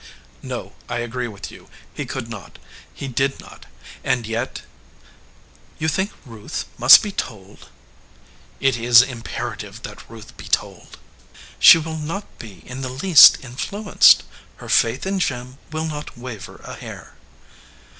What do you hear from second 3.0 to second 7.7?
did not. And yet" "You think Ruth must be told?"